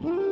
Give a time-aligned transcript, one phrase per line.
[0.00, 0.27] Hmm.